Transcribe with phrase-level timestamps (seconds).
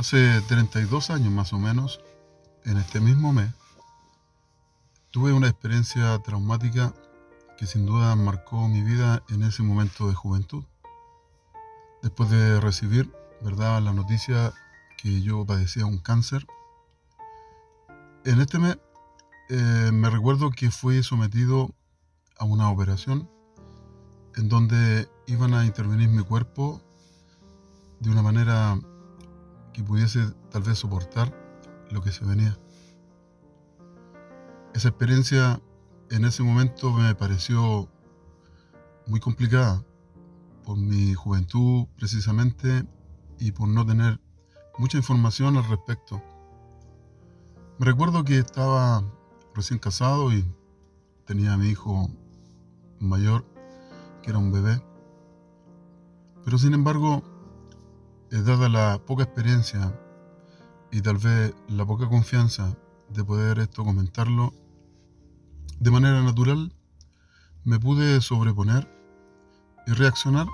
[0.00, 2.00] Hace 32 años más o menos,
[2.64, 3.50] en este mismo mes,
[5.10, 6.94] tuve una experiencia traumática
[7.58, 10.64] que sin duda marcó mi vida en ese momento de juventud.
[12.02, 14.54] Después de recibir, ¿verdad?, la noticia
[14.96, 16.46] que yo padecía un cáncer,
[18.24, 18.78] en este mes
[19.50, 21.74] eh, me recuerdo que fui sometido
[22.38, 23.28] a una operación
[24.36, 26.80] en donde iban a intervenir mi cuerpo
[27.98, 28.80] de una manera
[29.72, 31.34] que pudiese tal vez soportar
[31.90, 32.58] lo que se venía.
[34.74, 35.60] Esa experiencia
[36.10, 37.88] en ese momento me pareció
[39.06, 39.84] muy complicada
[40.64, 42.84] por mi juventud precisamente
[43.38, 44.20] y por no tener
[44.78, 46.22] mucha información al respecto.
[47.78, 49.02] Me recuerdo que estaba
[49.54, 50.44] recién casado y
[51.24, 52.10] tenía a mi hijo
[52.98, 53.44] mayor,
[54.22, 54.82] que era un bebé.
[56.44, 57.22] Pero sin embargo,
[58.30, 59.92] dada la poca experiencia
[60.92, 62.76] y tal vez la poca confianza
[63.08, 64.52] de poder esto comentarlo
[65.80, 66.72] de manera natural,
[67.64, 68.88] me pude sobreponer
[69.86, 70.46] y reaccionar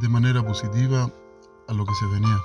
[0.00, 1.10] de manera positiva
[1.68, 2.38] a lo que se venía.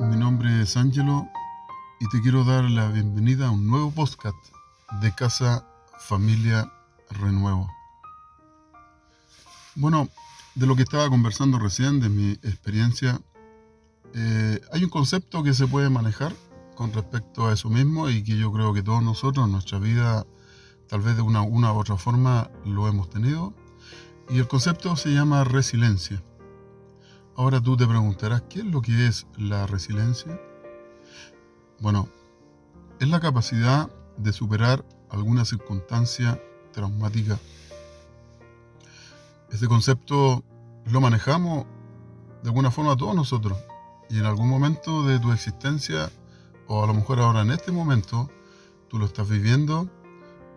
[0.00, 1.26] Mi nombre es Angelo
[2.00, 4.36] y te quiero dar la bienvenida a un nuevo podcast
[5.00, 5.66] de Casa
[5.98, 6.70] Familia
[7.10, 7.81] Renuevo.
[9.74, 10.08] Bueno,
[10.54, 13.18] de lo que estaba conversando recién, de mi experiencia,
[14.14, 16.34] eh, hay un concepto que se puede manejar
[16.74, 20.26] con respecto a eso mismo y que yo creo que todos nosotros en nuestra vida,
[20.88, 23.54] tal vez de una, una u otra forma, lo hemos tenido.
[24.28, 26.22] Y el concepto se llama resiliencia.
[27.34, 30.38] Ahora tú te preguntarás, ¿qué es lo que es la resiliencia?
[31.80, 32.10] Bueno,
[33.00, 36.38] es la capacidad de superar alguna circunstancia
[36.72, 37.38] traumática
[39.52, 40.42] este concepto
[40.86, 41.66] lo manejamos
[42.42, 43.58] de alguna forma todos nosotros.
[44.08, 46.10] Y en algún momento de tu existencia,
[46.66, 48.30] o a lo mejor ahora en este momento,
[48.88, 49.88] tú lo estás viviendo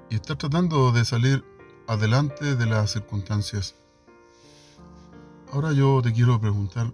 [0.09, 1.43] y estás tratando de salir
[1.87, 3.75] adelante de las circunstancias.
[5.51, 6.91] Ahora yo te quiero preguntar,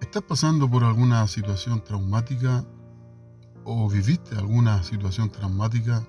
[0.00, 2.64] ¿estás pasando por alguna situación traumática
[3.64, 6.06] o viviste alguna situación traumática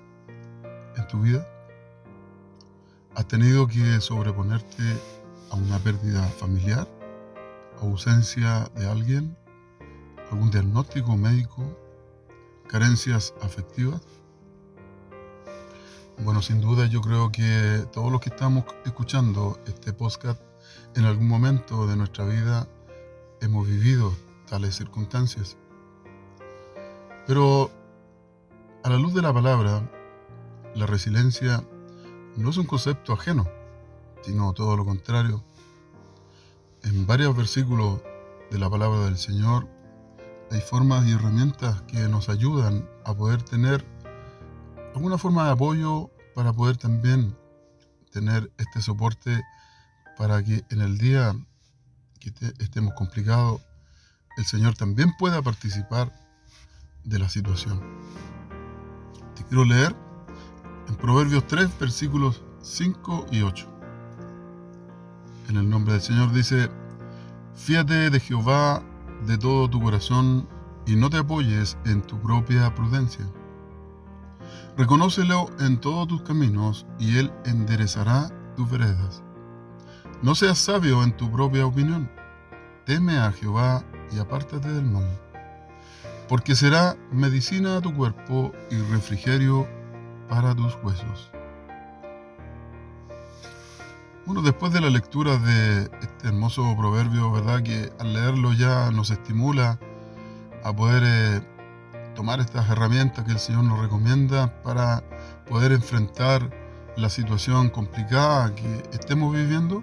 [0.96, 1.46] en tu vida?
[3.18, 4.84] ¿Has tenido que sobreponerte
[5.50, 6.86] a una pérdida familiar?
[7.80, 9.36] ¿Ausencia de alguien?
[10.30, 11.64] ¿Algún diagnóstico médico?
[12.68, 14.00] ¿Carencias afectivas?
[16.18, 20.40] Bueno, sin duda yo creo que todos los que estamos escuchando este podcast
[20.94, 22.68] en algún momento de nuestra vida
[23.40, 24.14] hemos vivido
[24.48, 25.56] tales circunstancias.
[27.26, 27.72] Pero
[28.84, 29.90] a la luz de la palabra,
[30.76, 31.64] la resiliencia
[32.36, 33.48] no es un concepto ajeno,
[34.22, 35.44] sino todo lo contrario.
[36.82, 38.00] En varios versículos
[38.50, 39.68] de la palabra del Señor
[40.50, 43.84] hay formas y herramientas que nos ayudan a poder tener
[44.94, 47.36] alguna forma de apoyo para poder también
[48.10, 49.42] tener este soporte
[50.16, 51.34] para que en el día
[52.18, 53.60] que estemos complicados,
[54.36, 56.12] el Señor también pueda participar
[57.04, 57.80] de la situación.
[59.36, 59.94] Te quiero leer
[60.88, 63.66] en Proverbios 3, versículos 5 y 8.
[65.48, 66.70] En el nombre del Señor dice,
[67.54, 68.82] fíate de Jehová
[69.26, 70.48] de todo tu corazón
[70.86, 73.26] y no te apoyes en tu propia prudencia.
[74.76, 79.22] Reconócelo en todos tus caminos y Él enderezará tus veredas.
[80.22, 82.10] No seas sabio en tu propia opinión.
[82.86, 85.20] Teme a Jehová y apártate del mal,
[86.28, 89.68] porque será medicina a tu cuerpo y refrigerio
[90.28, 91.30] para tus huesos.
[94.26, 97.62] Bueno, después de la lectura de este hermoso proverbio, ¿verdad?
[97.62, 99.78] Que al leerlo ya nos estimula
[100.62, 101.40] a poder eh,
[102.14, 105.02] tomar estas herramientas que el Señor nos recomienda para
[105.48, 106.50] poder enfrentar
[106.96, 109.82] la situación complicada que estemos viviendo.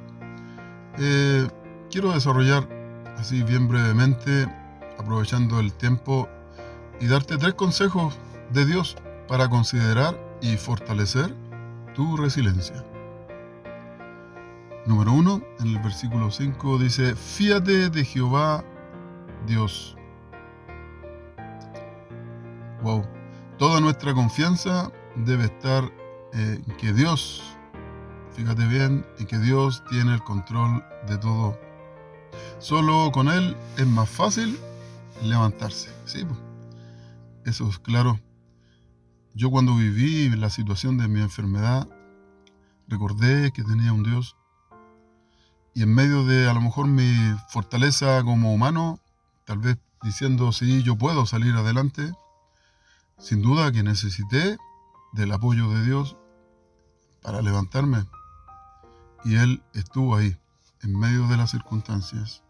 [0.99, 1.47] Eh,
[1.89, 2.67] quiero desarrollar
[3.17, 4.47] así bien brevemente,
[4.99, 6.29] aprovechando el tiempo,
[6.99, 8.17] y darte tres consejos
[8.51, 8.95] de Dios
[9.27, 11.35] para considerar y fortalecer
[11.95, 12.85] tu resiliencia.
[14.85, 18.63] Número 1, en el versículo 5 dice, fíate de Jehová
[19.47, 19.97] Dios.
[22.83, 23.03] Wow,
[23.57, 25.91] toda nuestra confianza debe estar
[26.33, 27.41] en que Dios,
[28.35, 31.57] fíjate bien, en que Dios tiene el control de todo.
[32.59, 34.59] Solo con Él es más fácil
[35.23, 35.89] levantarse.
[36.05, 36.27] ¿sí?
[37.45, 38.19] Eso es claro.
[39.37, 41.89] Yo cuando viví la situación de mi enfermedad,
[42.87, 44.37] recordé que tenía un Dios
[45.73, 49.01] y en medio de a lo mejor mi fortaleza como humano,
[49.43, 52.13] tal vez diciendo, sí, yo puedo salir adelante,
[53.17, 54.57] sin duda que necesité
[55.11, 56.15] del apoyo de Dios
[57.21, 58.05] para levantarme.
[59.25, 60.37] Y Él estuvo ahí,
[60.81, 62.41] en medio de las circunstancias.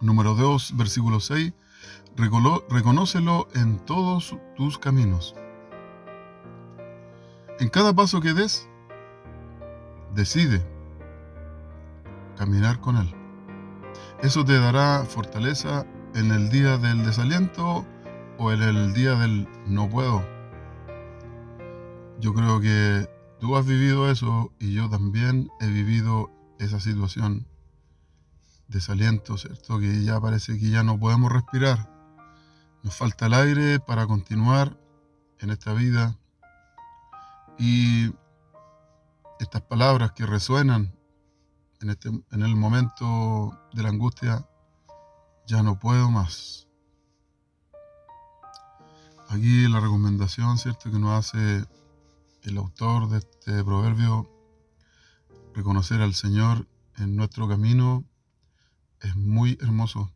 [0.00, 1.52] Número 2, versículo 6.
[2.16, 5.34] Reconócelo en todos tus caminos.
[7.58, 8.68] En cada paso que des,
[10.14, 10.62] decide
[12.36, 13.14] caminar con Él.
[14.22, 17.86] Eso te dará fortaleza en el día del desaliento
[18.38, 20.22] o en el día del no puedo.
[22.20, 23.08] Yo creo que
[23.40, 27.46] tú has vivido eso y yo también he vivido esa situación.
[28.68, 29.78] Desaliento, ¿cierto?
[29.78, 31.90] Que ya parece que ya no podemos respirar.
[32.82, 34.78] Nos falta el aire para continuar
[35.40, 36.18] en esta vida.
[37.58, 38.12] Y
[39.40, 40.94] estas palabras que resuenan
[41.80, 44.46] en, este, en el momento de la angustia,
[45.46, 46.68] ya no puedo más.
[49.28, 51.64] Aquí la recomendación, ¿cierto?, que nos hace
[52.42, 54.30] el autor de este proverbio,
[55.54, 58.04] reconocer al Señor en nuestro camino
[59.00, 60.12] es muy hermoso.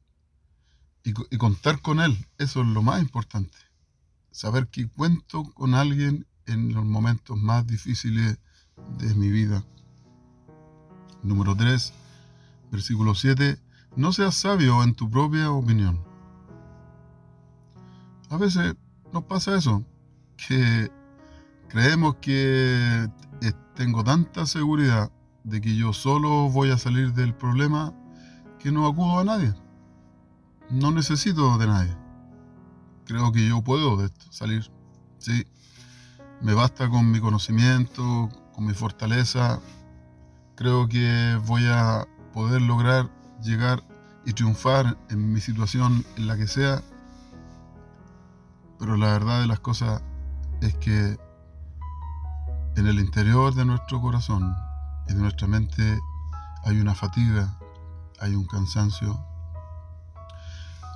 [1.03, 3.57] Y, y, contar con Él, eso es lo más importante.
[4.31, 8.39] Saber que cuento con alguien en los momentos más difíciles
[8.99, 9.65] de mi vida.
[11.23, 11.93] Número 3,
[12.71, 13.59] versículo 7.
[13.97, 16.03] No seas sabio en tu propia opinión.
[18.31, 18.75] A veces
[19.13, 19.85] nos pasa eso,
[20.37, 20.91] que
[21.69, 23.09] creemos que
[23.75, 25.11] tengo tanta seguridad
[25.45, 27.95] de que yo solo voy a salir del problema
[28.59, 29.55] que no acudo a nadie.
[30.71, 31.97] No necesito de nadie.
[33.07, 34.71] Creo que yo puedo de esto salir.
[35.19, 35.47] Sí,
[36.41, 39.61] me basta con mi conocimiento, con mi fortaleza,
[40.57, 43.11] creo que voy a poder lograr
[43.43, 43.83] llegar
[44.25, 46.83] y triunfar en mi situación, en la que sea.
[48.79, 50.03] Pero la verdad de las cosas
[50.61, 51.19] es que
[52.77, 54.55] en el interior de nuestro corazón
[55.09, 55.99] y de nuestra mente
[56.65, 57.59] hay una fatiga,
[58.21, 59.19] hay un cansancio.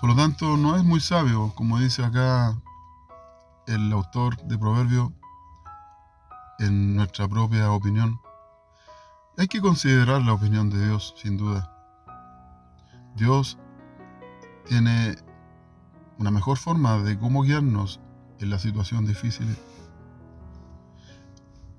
[0.00, 2.56] Por lo tanto, no es muy sabio, como dice acá
[3.66, 5.12] el autor de Proverbio,
[6.58, 8.20] en nuestra propia opinión,
[9.36, 11.70] hay que considerar la opinión de Dios, sin duda.
[13.16, 13.58] Dios
[14.66, 15.16] tiene
[16.18, 18.00] una mejor forma de cómo guiarnos
[18.38, 19.56] en la situación difícil.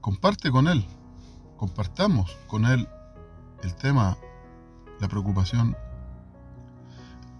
[0.02, 0.86] Comparte con Él,
[1.58, 2.88] compartamos con Él
[3.64, 4.18] el tema,
[5.00, 5.76] la preocupación,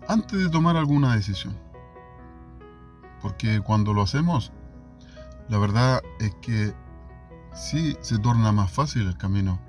[0.08, 1.58] antes de tomar alguna decisión.
[3.22, 4.52] Porque cuando lo hacemos,
[5.50, 6.74] la verdad es que
[7.56, 9.60] sí se torna más fácil el camino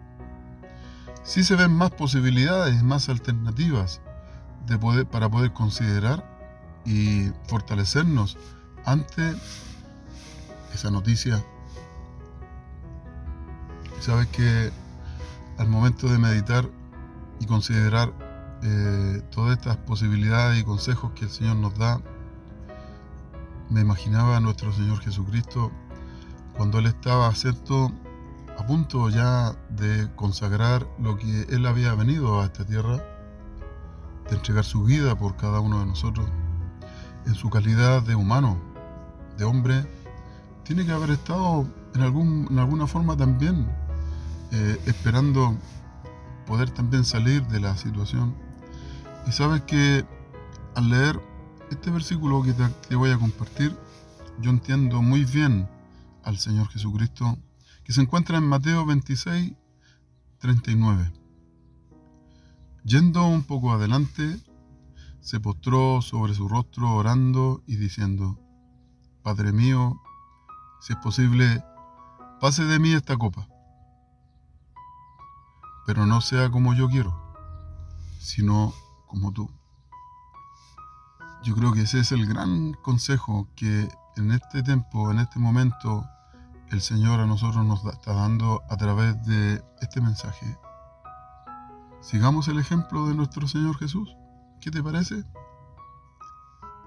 [1.27, 4.00] sí se ven más posibilidades, más alternativas
[5.11, 6.25] para poder considerar
[6.85, 8.38] y fortalecernos
[8.85, 9.35] ante
[10.73, 11.44] esa noticia.
[14.00, 14.71] Sabes que
[15.59, 16.69] al momento de meditar
[17.41, 18.12] y considerar
[18.62, 22.00] eh, todas estas posibilidades y consejos que el Señor nos da,
[23.69, 25.73] me imaginaba a nuestro Señor Jesucristo
[26.56, 27.93] cuando Él estaba, ¿cierto?,
[28.58, 32.97] a punto ya de consagrar lo que Él había venido a esta tierra,
[34.28, 36.26] de entregar su vida por cada uno de nosotros,
[37.26, 38.59] en su calidad de humano,
[39.37, 39.87] de hombre,
[40.64, 43.69] tiene que haber estado en, algún, en alguna forma también
[44.52, 45.57] eh, esperando
[46.47, 48.35] poder también salir de la situación.
[49.26, 50.04] Y sabes que
[50.75, 51.21] al leer
[51.71, 52.54] este versículo que
[52.88, 53.76] te voy a compartir,
[54.40, 55.69] yo entiendo muy bien
[56.26, 57.38] al Señor Jesucristo
[57.85, 59.54] que se encuentra en Mateo 26,
[60.38, 61.12] 39.
[62.85, 64.40] Yendo un poco adelante,
[65.21, 68.40] se postró sobre su rostro orando y diciendo,
[69.23, 70.02] Padre mío,
[70.80, 71.64] si es posible,
[72.40, 73.49] pase de mí esta copa,
[75.87, 77.37] pero no sea como yo quiero,
[78.18, 78.75] sino
[79.06, 79.49] como tú.
[81.45, 86.04] Yo creo que ese es el gran consejo que en este tiempo, en este momento,
[86.76, 90.59] el Señor a nosotros nos está dando a través de este mensaje.
[92.02, 94.14] Sigamos el ejemplo de nuestro Señor Jesús.
[94.61, 95.25] ¿Qué te parece?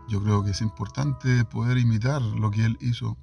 [0.08, 3.17] Yo creo que es importante poder imitar lo que Él hizo,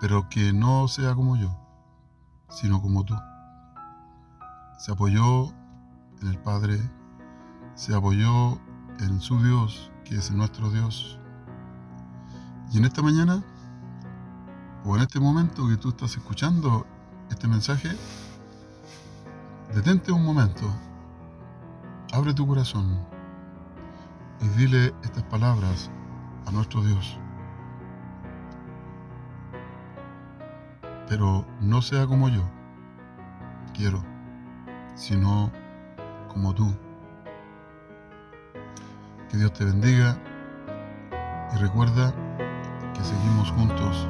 [0.00, 1.56] pero que no sea como yo,
[2.48, 3.14] sino como tú.
[4.80, 5.52] Se apoyó
[6.20, 6.80] en el Padre,
[7.76, 8.58] se apoyó
[8.98, 11.16] en su Dios, que es nuestro Dios.
[12.72, 13.44] Y en esta mañana
[14.84, 16.86] o en este momento que tú estás escuchando
[17.30, 17.90] este mensaje,
[19.74, 20.66] detente un momento,
[22.12, 22.98] abre tu corazón
[24.40, 25.90] y dile estas palabras
[26.46, 27.18] a nuestro Dios.
[31.08, 32.42] Pero no sea como yo
[33.74, 34.02] quiero,
[34.94, 35.50] sino
[36.28, 36.74] como tú.
[39.28, 40.16] Que Dios te bendiga
[41.54, 42.12] y recuerda
[42.94, 44.08] que seguimos juntos